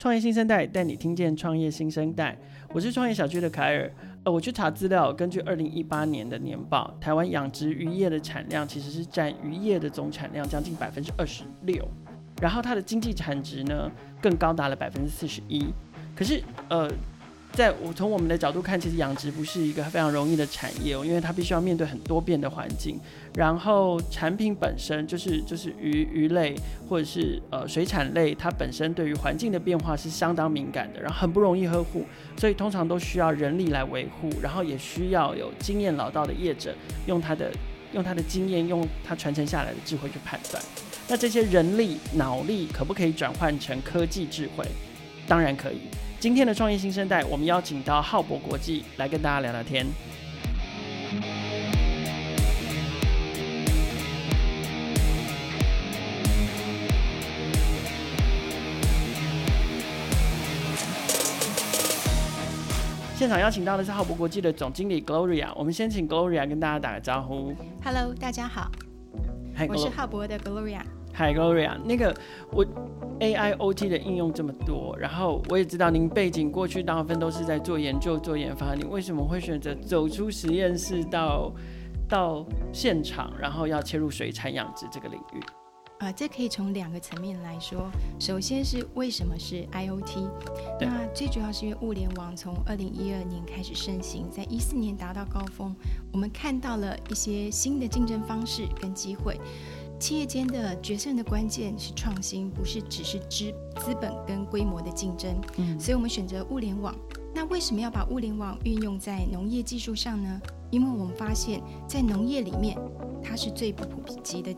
[0.00, 2.38] 创业新生代带你听见创业新生代，
[2.72, 3.92] 我是创业小区的凯尔。
[4.22, 11.84] 呃，我去查资料，根据二零一八年的年报，台湾养殖渔业的产量其实是占渔业的总产量将近百分之二十六，
[12.40, 13.90] 然后它的经济产值呢
[14.22, 15.66] 更高达了百分之四十一。
[16.14, 16.88] 可是，呃。
[17.52, 23.00] 在我从我们的角度看，其实养殖不是一个非常容易的产业哦，因为它必须要面对很多变的环境，
[23.34, 26.54] 然后产品本身就是就是鱼鱼类
[26.88, 32.04] 或者是呃水产类，它本身对于环境的变化是相当敏感的，然后很不容易呵护，
[32.36, 36.72] 所以通常都需要人力来维护，然后也需要有经验老道的业者
[37.06, 37.50] 用他的
[37.92, 40.62] 用他的经验，用他传承下来的智慧去判断。
[41.08, 44.64] 那这些人力脑力可不可以转换成科技智慧？
[45.26, 45.80] 当然可以。
[46.20, 49.86] 今天的创业新生代，我们邀请到浩博国际来跟大家聊聊天。
[63.14, 67.54] 现场邀请到的是浩博国际的总经理 Gloria，我们先请 Gloria 跟大家打个招呼。
[67.84, 68.68] Hello，大家好
[69.56, 70.80] ，Hi, 我是浩博的 Gloria。
[71.18, 72.14] Hi Gloria，那个
[72.52, 72.64] 我
[73.18, 81.52] A I O T 的应用这么多，然后我也知道您背景过去大部分都是在做研究、做研发，你为什么会选择走出实验室到
[82.08, 85.40] 到现场，然后要切入水产养殖这个领域？
[85.98, 87.90] 啊、呃，这可以从两个层面来说。
[88.20, 90.24] 首先是为什么是 I O T？
[90.80, 95.74] 那最主要是因为物联网从二零一二年开始盛行，在一四年达到高峰，
[96.12, 99.36] 我们看到了一些新的竞争方式跟机会。
[99.98, 105.34] 企业间的决胜的关键是创新，不是只是资资本跟规模的竞争。
[105.56, 106.94] 嗯，所以我们选择物联网。
[107.34, 110.40] 那为什么要把物联网运用在农业技术上呢？
[110.70, 112.76] 因为我们发现，在农业里面，
[113.22, 114.54] 它是最不普及的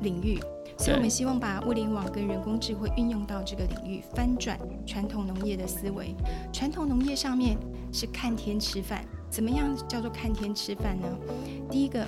[0.00, 0.38] 领域，
[0.78, 6.14] 所以我们希望把物联网跟人工智慧运用到这个领域，翻转传统农业的思维。
[6.52, 7.56] 传统农业上面
[7.92, 11.08] 是看天吃饭，怎么样叫做看天吃饭呢？
[11.70, 12.06] 第一个。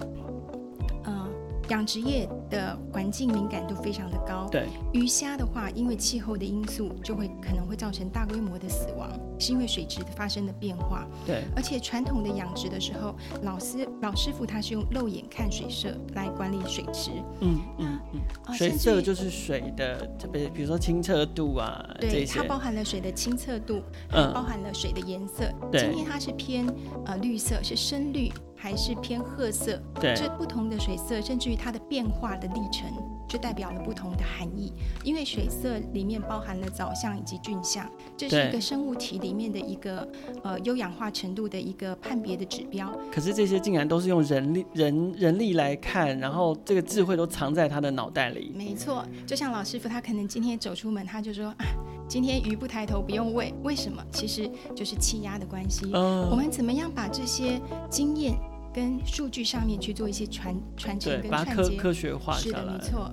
[1.69, 11.07] 养殖业的环境敏感度非常的高，对鱼虾的话，因为气候的因素，就会可能会造成大规模的死亡，是因为水质发生的变化。
[11.27, 17.11] 对，而且传统的养殖的时候，老师老师傅他是用肉眼看水色来管理水质。
[17.41, 23.83] 嗯嗯嗯，水色就是水的，特别比如说清澈度啊，对，它包含了水的清澈度，
[24.13, 25.45] 嗯，包含了水的颜色。
[25.73, 26.67] 对，今天它是偏
[27.07, 28.30] 呃绿色，是深绿。
[28.64, 32.91] 还是偏褐色，对，这不同的水色，甚至于它的变化的历程，
[33.29, 34.73] 就代表了不同的含义。
[35.05, 37.86] 因为水色里面包含了藻相以及菌相，
[38.17, 40.08] 这是一个生物体里面的一个
[40.42, 42.91] 呃优氧化程度的一个判别的指标。
[43.13, 48.51] 可是这些竟然都是用人力人人力来看，然后这个智慧都藏在他的脑袋里。
[48.57, 51.67] 没错，就像老师傅，他可能今天走出门，他就说啊，
[52.08, 54.03] 今天鱼不抬头不用喂，为什么？
[54.11, 55.91] 其实就是气压的关系。
[55.92, 57.61] 嗯，我们怎么样把这些
[57.91, 58.33] 经验？
[58.74, 63.11] 跟数据上面去做一些传传承跟串接，科学化是的，没错。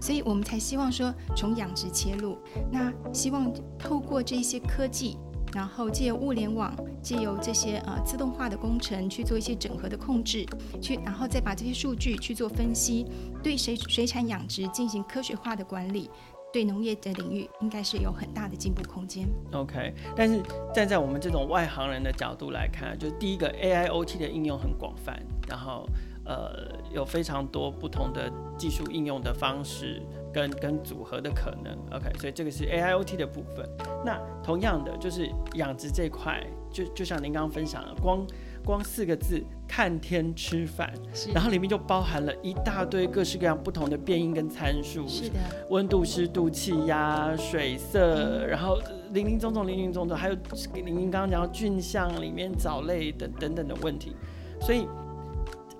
[0.00, 2.38] 所以我们才希望说从养殖切入，
[2.70, 5.16] 那希望透过这些科技，
[5.52, 10.46] 然后借由物联网，借由这些呃自动化的工程去做一些整合的控制，
[10.80, 13.06] 去然后再把这些数据去做分析，
[13.42, 16.08] 对水水产养殖进行科学化的管理。
[16.52, 19.28] 对农业的领域应该是有很大的进步空间。
[19.52, 20.42] OK，但是
[20.74, 25.86] 站在我们这种外行人的角度来看，就第一个 AIoT 的应用很广泛，然后
[26.24, 31.76] 呃有非常多不同的技术应用的方式跟跟组合的可能。
[31.92, 33.68] OK，所以这个是 AIoT 的部分。
[34.04, 38.26] 那同样的就是养殖这块，就就像您刚刚分享的，光。
[38.68, 40.92] 光四个字，看天吃饭，
[41.32, 45.38] 然后里面就包含了一大堆各式各样不同的变音跟参数，是的，
[45.70, 48.78] 温度、湿度、气压、水色，嗯、然后
[49.14, 50.36] 林林总总、林林总总，还有
[50.84, 54.14] 您刚刚讲到菌相里面藻类等等等的问题，
[54.60, 54.86] 所以。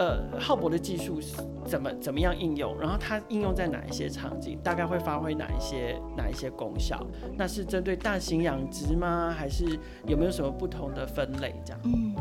[0.00, 1.34] 呃，浩博的技术是
[1.66, 2.78] 怎么怎么样应用？
[2.78, 4.56] 然后它应用在哪一些场景？
[4.62, 7.04] 大概会发挥哪一些哪一些功效？
[7.36, 9.34] 那是针对大型养殖吗？
[9.36, 9.76] 还是
[10.06, 11.52] 有没有什么不同的分类？
[11.64, 11.80] 这样？
[11.82, 12.14] 嗯，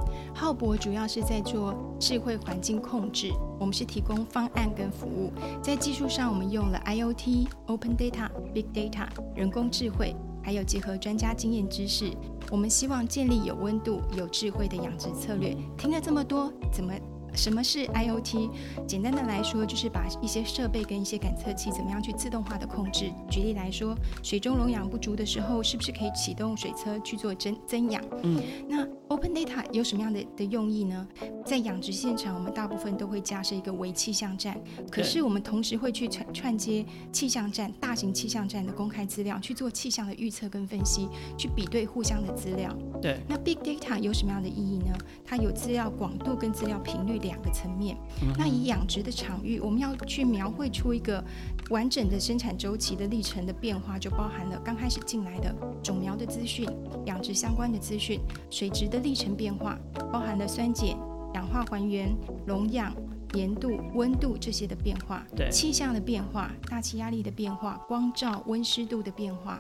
[0.47, 5.29] 浩博主要是在做智慧环境控制，我们是提供方案跟服务。
[5.61, 12.09] 在技术上，我们用了 IoT、Open Data、Big Data、人工智慧，还有结合专家经验知识，
[12.49, 15.53] 我们希望建立有温度、有智慧的养殖策略。
[15.77, 16.94] 听了这么多，怎么？
[17.38, 18.50] 什么是 IoT？
[18.88, 23.12] 简单的来说，就是把一些设备跟一些感测器怎么样去自动化的控制。
[23.30, 28.04] 举例来说，水中溶氧不足的时候，是不是可以启动水车去做增增氧？
[28.24, 31.07] 嗯，那 Open Data 有什么样的的用意呢？
[31.45, 34.60] 在养殖现场，我们大部分都会架设一个微气象站，
[34.92, 41.07] 可是我们同时会去串串接气象站、大型气象站的公开资料，去做气象的预测跟分析，
[41.38, 42.75] 去比对互相的资料。
[43.01, 44.98] 对，那 Big Data 有什么样的意义呢？
[45.24, 47.97] 它有资料广度跟资料频率两个层面。
[48.21, 51.24] 嗯、那以养殖的场域，我们要去描绘出一个
[51.69, 55.53] 完整的生产周期的历程的变化，就包含了刚开始进来的
[55.83, 56.68] 种苗的资讯、
[57.06, 58.19] 养殖相关的资讯、
[58.50, 59.77] 水质的历程变化，
[60.12, 60.97] 包含了酸碱、
[61.33, 62.15] 氧化还原、
[62.45, 62.94] 溶氧、
[63.33, 69.59] 盐度、温度这些的变化，对，气象的变化、大气压力的变化、光照、温湿度的变化。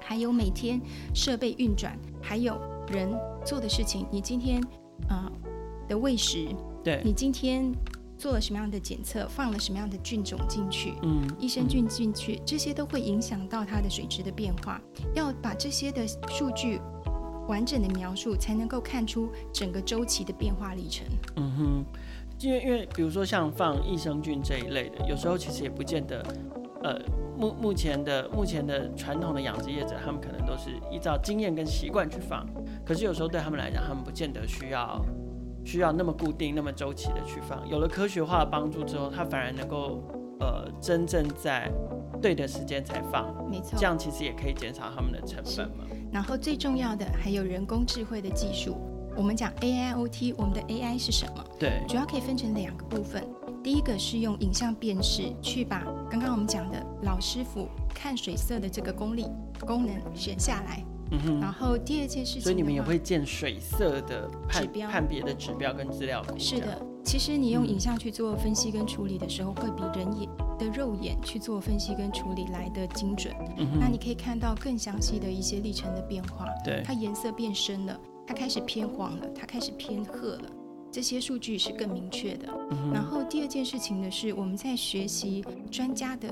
[0.00, 0.80] 还有每天
[1.14, 2.58] 设备运转，还有
[2.88, 3.14] 人
[3.44, 4.06] 做的事情。
[4.10, 4.58] 你今天
[5.06, 5.32] 啊、呃、
[5.86, 6.48] 的喂食，
[6.88, 7.70] 对，你今天
[8.16, 14.80] 做了什么样的检测，放了什么样的菌种进去，嗯，益生菌进去，这些都会影响到它的水质的变化。
[15.14, 16.80] 要把这些的数据
[17.46, 21.06] 完整的描述，才能够看出整个周期的变化历程。
[21.36, 21.84] 嗯哼，
[22.40, 26.24] 因为因为比如说像放益生菌这一类的，有时候其实也不见得，
[26.82, 26.98] 呃。
[27.38, 32.44] 目目前的目前的传统的养殖业者，他们可能都是依照经验跟习惯去放，
[32.84, 35.00] 可是有时候对他们来讲，他们不见得需要
[35.68, 37.68] 需要那么固定、那么周期的去放。
[37.68, 40.02] 有了科学化的帮助之后，它反而能够
[40.40, 41.70] 呃真正在
[42.22, 45.84] 对的时间才放，没错，这样其实也可以减少他们的成本嘛。
[46.10, 48.78] 然后最重要的还有人工智慧的技术，
[49.14, 51.44] 我们讲 AIoT，我们的 AI 是什么？
[51.58, 53.22] 对，主要可以分成两个部分。
[53.62, 59.26] 第一个是用影像辨识去把刚刚我们讲的老师傅看水色的这个功力
[59.66, 61.40] 功能选下来，嗯哼。
[61.40, 66.38] 然后第二件事情，所以你们也会建水色的判指标判别的指标跟资料库。
[66.38, 70.28] 是的，其实你用影像去做分析跟处理的时候，会比人眼
[70.58, 73.34] 的肉眼去做分析跟处理来的精准。
[73.56, 73.78] 嗯。
[73.78, 76.46] 那你可以看到更详细的一些历程的变化。
[76.64, 76.82] 对。
[76.84, 80.50] 它颜色变深了，它开始偏黄了，它开始偏褐了。
[80.90, 82.48] 这些数据是更明确的。
[82.70, 82.90] 嗯。
[82.92, 86.28] 然后第二件事情呢，是我们在学习专家的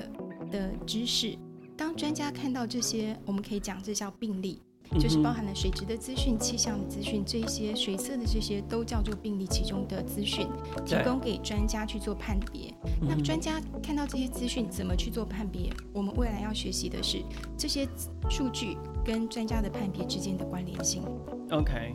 [0.50, 1.36] 的知识。
[1.76, 4.62] 当专家看到这些，我们可以讲这叫病例，
[4.98, 10.48] 就是包含了水质的资讯、气象的资讯，这一些水色的这些都叫做病例其中的资讯，
[10.84, 12.72] 提供给专家去做判别。
[13.00, 15.70] 那专家看到这些资讯怎么去做判别？
[15.92, 17.22] 我们未来要学习的是
[17.56, 17.86] 这些
[18.30, 21.02] 数据跟专家的判别之间的关联性。
[21.50, 21.94] OK，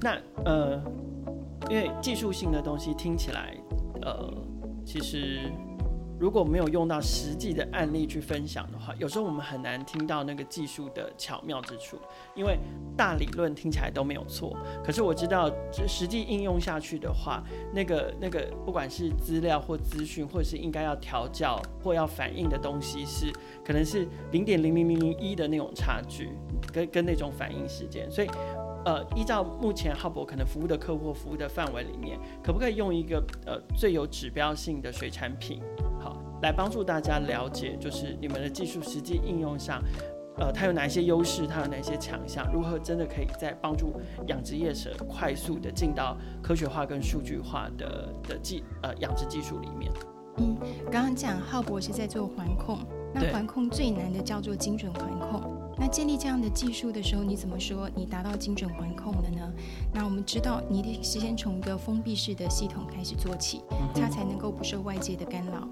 [0.00, 0.82] 那呃。
[1.68, 3.54] 因为技术性的东西听起来，
[4.00, 4.32] 呃，
[4.84, 5.52] 其实
[6.20, 11.96] 如果没有用到实际的案例去分享的话，有时候我们很难听到那个技术的巧妙之处。
[12.36, 12.58] 因为
[12.94, 15.50] 大理论听起来都没有错，可是我知道
[15.88, 23.32] 实际应用下去的话，那个那个不管是资料或资讯，或者是应该要调教或要反映的东西是，
[23.64, 26.28] 可能是零点零零零零一的那种差距，
[26.70, 28.28] 跟跟那种反应时间，所以。
[28.82, 35.60] 呃，依照目前浩博可能服务的客户服务的范围里面，可不可以用一个呃最有指标性的水产品，
[36.42, 39.82] 来帮助大家了解，就是你们的技术实际应用上，
[40.38, 43.92] 呃，它有哪一些优势，它有哪些强项，如何真的可以在帮助
[44.28, 49.92] 养殖业者快速的进到科学化跟数据化的的技呃养殖技术里面。
[50.38, 50.56] 嗯，
[50.90, 52.78] 刚刚讲浩博是在做环控，
[53.12, 55.59] 那环控最难的叫做精准环控。
[55.80, 59.50] 那建立这样的技术的时候，你怎么说你达到精准环控的呢？
[59.94, 63.62] 那我们知道，你得先从一个封闭式的系统开始做起，
[63.94, 65.66] 它才能够不受外界的干扰。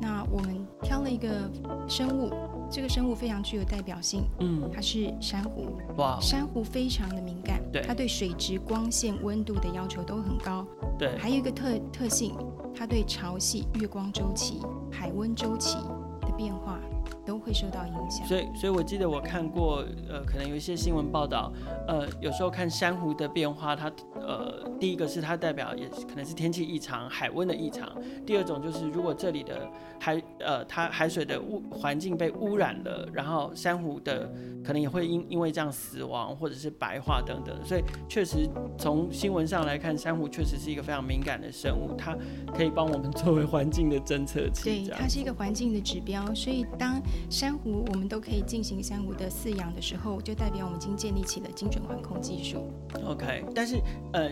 [0.00, 1.50] 那我们挑了一个
[1.88, 2.30] 生物，
[2.70, 5.76] 这个生物非常具有代表性，嗯，它是珊瑚。
[5.96, 10.64] 哇，珊瑚非常的敏感，对，它对水质、光线、温度的要求都很高。
[10.96, 12.32] 对，还有一个特特性，
[12.72, 15.78] 它对潮汐、月光周期、海温周期
[16.20, 16.78] 的变化。
[17.24, 21.52] 都会受到影响，所以，所以我记得我看过，呃，可能有一些新闻报道，
[21.86, 27.90] 呃，有时候看珊瑚的变化，它，呃，第一个是它代表也可能是天气异常、海温的异常，
[28.24, 34.30] 第二种就是如果这里的海，呃，它海水的污环境被污染了，然后珊瑚的
[34.64, 38.48] 可能也会因因为这样死亡或者是白化等等，所以确实
[38.78, 42.16] 从新闻上来看，珊瑚确实是一个非常敏感的生物，它
[42.54, 46.97] 可以帮我们作为环境的侦测器，对，它是一个环境的指标，所以当
[47.30, 52.70] 珊瑚，我们都可以进行珊瑚的饲养的时候，就代表我们已经建立起了精准环控技术。
[53.04, 53.80] OK，但是
[54.12, 54.30] 呃，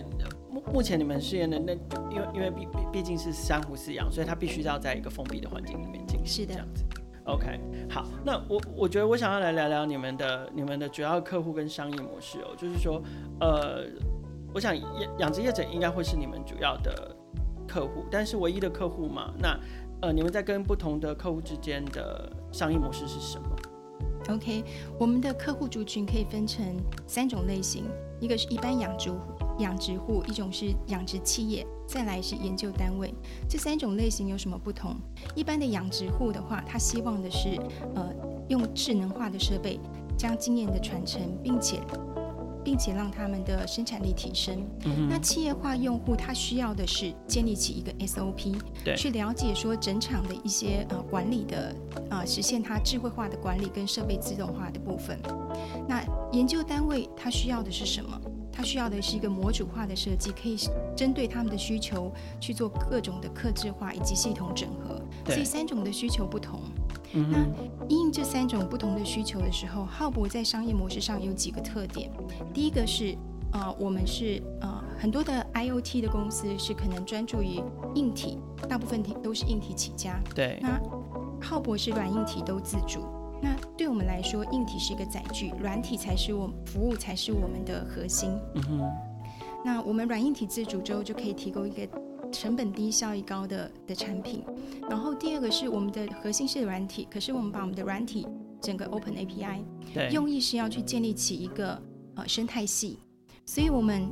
[0.50, 1.72] 目目前你们试验的那，
[2.10, 6.26] 因为因为毕毕毕竟是珊瑚饲养，所以它必须要在一个封闭的环境里面进行。
[6.26, 6.84] 是的，这样子。
[7.24, 7.58] OK，
[7.90, 13.02] 好，那我我觉得我想要来聊聊你们的你们的主要客户跟商业模式哦，就是说，
[13.40, 13.84] 呃，
[14.54, 17.16] 我想养养殖业者应该会是你们主要的
[17.66, 19.58] 客户，但是唯一的客户嘛，那
[20.02, 23.48] 呃，你们在跟不同的客户之间的商业模式是什么
[24.30, 24.64] ？OK，
[24.98, 26.64] 我们的客户族群可以分成
[27.06, 27.84] 三种类型，
[28.18, 29.10] 一个是一般养殖
[29.58, 33.12] 养殖户，一种是养殖企业，再来是研究单位。
[33.46, 34.96] 这三种类型有什么不同？
[35.34, 37.60] 一般的养殖户的话，他希望的是
[37.94, 38.10] 呃，
[38.48, 39.78] 用智能化的设备
[40.16, 41.78] 将经验的传承，并且。
[42.66, 44.66] 并且让他们的生产力提升。
[44.86, 51.72] 嗯、那企业化用户他需要的是建立起一个 SOP，对，去了解说整场的一些呃管理的
[52.10, 55.16] 啊、呃，实现它智慧化的管理跟设备自动化的部分。
[55.86, 58.20] 那研究单位它需要的是什么？
[58.52, 60.56] 它需要的是一个模组化的设计，可以
[60.96, 65.00] 针对他们的需求去做各种的客制化以及系统整合。
[65.26, 66.60] 所以三种的需求不同。
[67.30, 67.46] 那
[67.88, 72.10] 因应这三种不同的需求的时候，浩博在商业模式上有几个特点。
[72.52, 73.16] 第一个是，
[73.52, 77.62] 呃，我们是呃很多的 IoT 的公司是可能专注于
[77.94, 80.20] 硬体，大部分都是硬体起家。
[80.34, 80.58] 对。
[80.60, 80.80] 那
[81.40, 83.00] 浩博是软硬体都自主。
[83.40, 88.30] 那对我们来说，硬体是一个载具，软体才是我们服务才是我们的核心。
[88.54, 88.90] 嗯哼。
[89.64, 91.86] 那我们软硬体自主之后，就可以提供一个。
[92.32, 94.44] 成本低、效益高的的产品，
[94.88, 98.26] 然后第二个是我们的核心是软体，可是我们把我们的软体
[98.60, 99.62] 整个 Open API，
[99.94, 101.80] 对，用意是要去建立起一个
[102.14, 102.98] 呃生态系，
[103.44, 104.08] 所以我们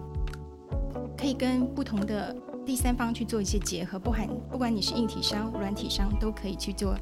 [1.16, 6.97] 可以跟不同的第三方去做一些结合，不含不管你是硬体商、软体商，都可以去做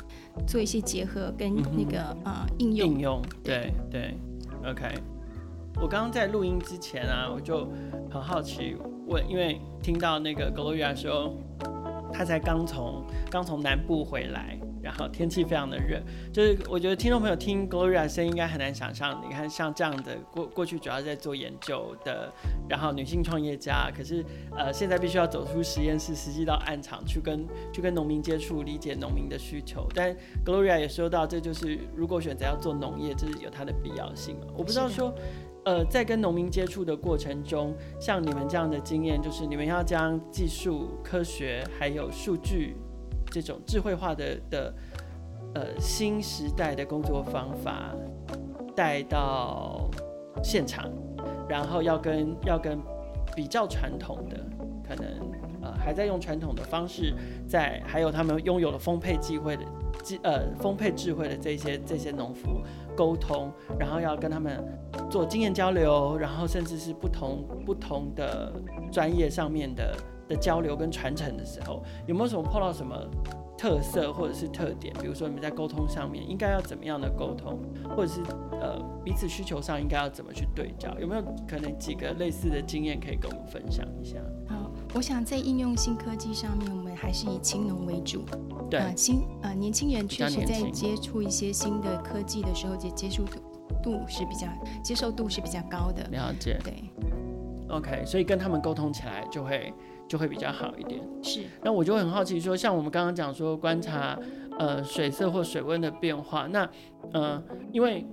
[0.47, 2.89] 做一些结合跟那个、嗯、呃应用。
[2.89, 4.17] 应用对对
[4.65, 4.95] ，OK。
[5.81, 7.67] 我刚刚在录音之前啊，我就
[8.11, 8.77] 很好奇。
[9.13, 11.35] 问，因为听到那个 Gloria 说，
[12.13, 16.01] 他才刚从刚从南部回来，然后天气非常的热，
[16.33, 22.33] 就是我觉得听众朋友听 Gloria 声音应该很难想象，你看像这样的过过去主要在做研究的，
[22.69, 24.25] 然后女性创业家，可是
[24.57, 29.87] 呃现在必须要走出实验室，实际到案场去跟去跟农民接触，理解农民的需求。
[29.95, 30.15] 但
[30.45, 34.37] Gloria 也说到，这就是如果选择要做农业，这是有它的必要性。
[34.57, 35.15] 我不知道说。
[35.65, 42.77] 呃，在跟农民接触的过程中，像你们这样的经验，就是你们要将技术、科学还有数据
[43.31, 44.75] 这种智慧化的的
[45.55, 47.95] 呃新时代的工作方法
[48.75, 49.89] 带到
[50.43, 50.91] 现场，
[51.49, 52.81] 然后要跟要跟
[53.37, 54.37] 比较传统的，
[54.89, 55.07] 可能
[55.63, 57.15] 呃还在用传统的方式
[57.47, 59.63] 在，还有他们拥有了丰沛机会的。
[60.25, 62.61] 呃，丰沛智慧的这些这些农夫
[62.97, 64.63] 沟通，然后要跟他们
[65.11, 68.53] 做经验交流，然后甚至是不同不同的
[68.91, 69.97] 专业上面的
[70.29, 72.97] 的交流跟传承的时候，有没有什么碰到什么
[73.57, 74.95] 特色或者是特点？
[75.01, 77.61] 比如说你们在沟通上面应该要怎么样的沟通，
[77.95, 78.21] 或者是
[78.61, 80.93] 呃彼此需求上应该要怎么去对焦？
[80.99, 84.19] 有没有可能几个类似的经验可以跟我们分享一下？
[84.49, 88.25] 好，我想在应用新科技上面，我们还是以青农为主。
[88.73, 93.39] 对，呃，新呃年轻人确实在接触一些新的科技的时候，接接触度
[93.83, 94.47] 度是比较
[94.83, 96.03] 接受度是比较高的。
[96.11, 96.59] 了解。
[96.65, 96.73] 对。
[97.69, 99.75] OK，所以跟他们沟通起来就会
[100.09, 101.03] 就会比较好一点。
[101.23, 101.45] 是。
[101.63, 104.19] 那我就很好奇说，像我们刚刚讲说观察
[104.59, 106.67] 呃水色或水温的变化，那
[107.13, 108.07] 呃因为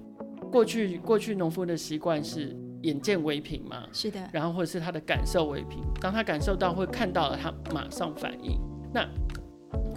[0.51, 4.20] 过去过去农夫的习惯是眼见为凭嘛，是的。
[4.34, 8.60] 然后或者是他的感受为凭，当他感受到会看到了，他马上反应。
[8.94, 9.08] 那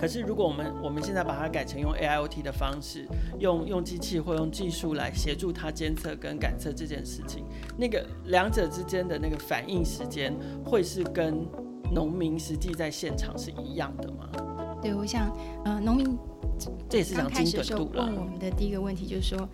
[0.03, 3.07] 可是，如果我们我们现在把它改成用 AIoT 的方式，
[3.39, 7.45] 用用机器或用技术来协助它监测跟感测这件事情，
[7.79, 11.47] 那个两者之间的那个反应时间，会是跟
[11.93, 14.29] 农民实际在现场是一样的吗？
[14.83, 15.31] 对，我想，
[15.65, 16.19] 呃，农民
[16.89, 18.05] 这也是讲精准度了。
[18.05, 19.49] 问我们的第一个问题就是说。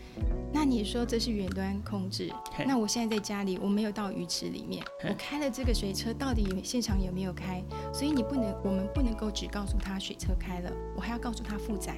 [0.52, 2.33] 那你说这是远端控制
[2.67, 7.62] 那我现在在家里，我没有到鱼池里面我开了这个水车，到底现场有没有开？
[7.93, 11.97] 所以你不能，我们不能够只告诉他水车开了，我还要告诉他负载.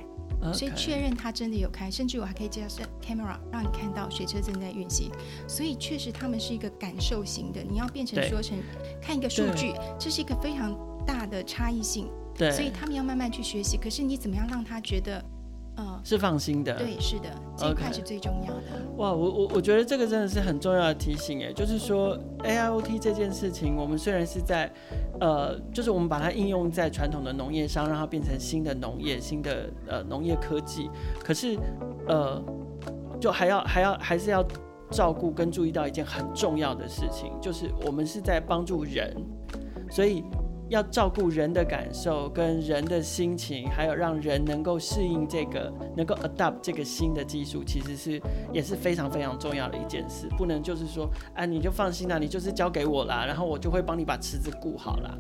[0.55, 5.11] 所以确认他真的有开，甚至我还可以加上 camera 让你看到水车正在运行。
[5.47, 8.59] 所以确实他们是一个感受型的，你要变成说成
[9.03, 10.75] 看一个数据，这是一个非常
[11.07, 12.09] 大的差异性。
[12.35, 13.77] 对，所以他们要慢慢去学习。
[13.77, 15.23] 可是你怎么样让他觉得？
[16.03, 18.63] 是放心的，对，是的，这一块是最重要的。
[18.97, 24.71] 哇，我我我觉得这个真的是很重要的提醒，哎，就是说 AIoT 这件事情，我们虽然是在，
[25.21, 30.91] 呃，就是我们把它应用在传统的农业上，让它变成新的农业、新的呃农业科技，
[31.23, 31.59] 可是
[32.09, 32.43] 呃，
[33.21, 34.45] 就还要还要还是要
[34.91, 39.15] 照顾跟注意到一件很重要的事情，就是我们是在帮助人，
[39.91, 40.25] 所以。
[40.71, 48.23] 要照顾人的感受跟人的心情，还有让人能够适应这个，能够 adopt 这个新的技术，其实是
[48.53, 50.29] 也是非常非常重要的一件事。
[50.39, 55.19] 不能就是说，啊，你就放心啦，你就是交给我啦，然后我就会帮你把池子顾好啦。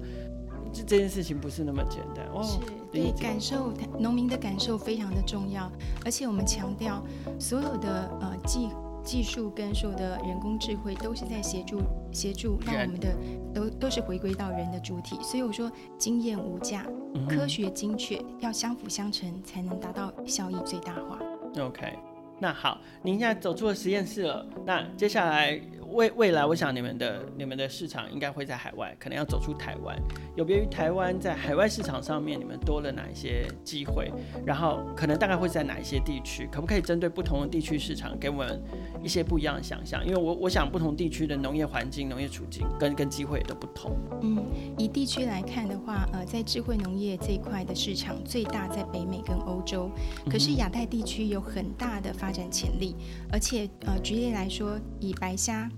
[0.72, 2.40] 这这件事情不是那么简单哦。
[2.44, 2.56] 是，
[2.92, 5.68] 对，感受农民的感受非常的重要，
[6.04, 7.04] 而且我们强调
[7.40, 8.68] 所有的呃技
[9.02, 11.80] 技术跟所有的人工智慧都是在协助
[12.12, 13.16] 协助，让我们的
[13.54, 15.16] 都都是回归到人的主体。
[15.22, 16.86] 所以我说经验无价，
[17.28, 21.18] 科学精确要相辅相成，才能达到效益最大化。
[21.58, 21.98] OK，
[22.40, 25.60] 那好，您现在走出了实验室了，那接下来。
[25.92, 30.00] 未未来，我想你们的你们的市场应该会在海外，可能要走出台湾。
[30.36, 34.08] 有别于台湾，在海外市场上面，你们多了哪一些机会？
[34.46, 36.48] 然后可能大概会在哪一些地区？
[36.52, 38.62] 可不可以针对不同的地区市场，给我们
[39.02, 40.00] 一些不一样的想象？
[40.06, 43.90] 因为我我想不同地区的农业环境、农业处境跟跟机会也都不同。
[44.22, 44.44] 嗯，
[44.78, 49.90] 以地区来看的话，呃，在智慧农业这一块的市场最大在北美跟欧洲，
[50.30, 52.96] 可是亚太地区有很大的发展潜力，
[53.30, 55.70] 而且呃，举例来说，以白虾。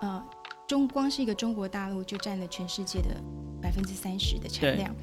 [0.00, 0.22] 呃，
[0.66, 3.16] 中光是一个中国大陆就占了全世界的
[3.60, 4.94] 百分之三十的产量，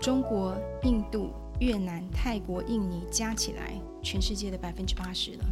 [0.00, 1.30] 中国、印度、
[1.60, 5.44] 越南、泰国、印尼加起来，全世界的百分之八十了。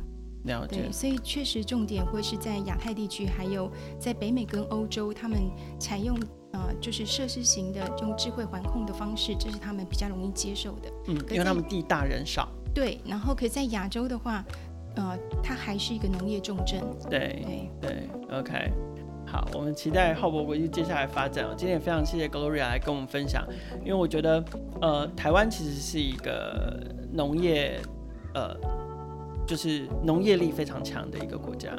[0.45, 0.83] 了解。
[0.83, 6.19] 对，所以确实重点会是在亚太地区，还有在北美跟欧洲，他们采用
[6.52, 10.92] 呃就是设施型的用智慧环控的方式，这是他们比较容易接受的。
[11.07, 12.49] 嗯，因为他们地大人少。
[12.73, 14.45] 对，然后可在亚洲的话，
[14.97, 16.80] 呃，它还是一个农业重镇。
[17.09, 18.73] 对对对，OK。
[19.26, 21.47] 好，我们期待浩博国际接下来发展。
[21.56, 23.47] 今天也非常谢谢 Gloria 来跟我们分享，
[23.80, 24.44] 因为我觉得，
[24.80, 26.80] 呃，台湾其实是一个
[27.12, 27.80] 农业，
[28.35, 28.56] 呃，
[29.47, 31.70] 就是农业力非常强的一个国家。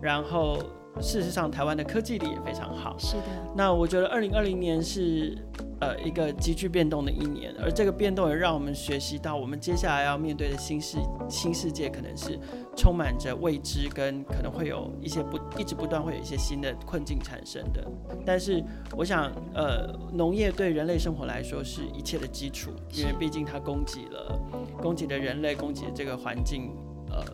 [0.00, 0.58] 然后，
[1.00, 2.96] 事实上，台湾的科技力也非常好。
[2.98, 3.22] 是的。
[3.56, 5.36] 那我觉得，二零二零年是。
[5.82, 10.96] 呃，一个急剧变动的一年，而这个变动也让我们学习到，我们接下来要面对的新世
[11.28, 12.38] 新世界可能是
[12.76, 17.84] 充满着未知，跟可能会有一些不一直不断会有一些新的困境产生的。
[18.24, 18.62] 但是，
[18.96, 24.40] 我想，呃，农业对人类生活来说是一切的基础，因为毕竟它供给了
[24.80, 26.70] 供给的人类，供给了这个环境，
[27.10, 27.24] 呃，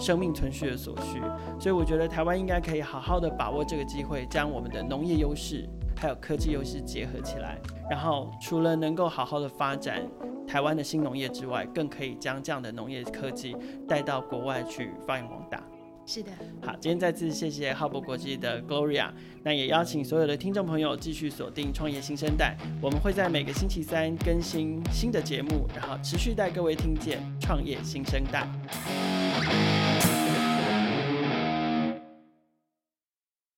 [0.00, 1.20] 生命存续的所需。
[1.60, 5.68] 所以，我觉得台湾应该可以好好的把握这个机会，将我们的农业优势。
[5.96, 7.58] 还有科技优势结合起来，
[7.90, 10.02] 然后除了能够好好的发展
[10.46, 13.56] 台湾的新农业之外，更可以将这样的农业科技
[13.86, 15.62] 带到国外去发扬光大。
[16.04, 19.08] 是的，好，今天再次谢谢浩博国际的 Gloria，
[19.44, 28.48] 那也邀请所有的听众朋友继续锁定创业新生代，我们会在每个星期三更新新的节目，然后持续带各位听见创业新声带。